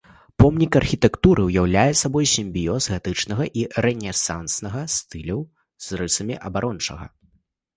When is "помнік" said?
0.43-0.75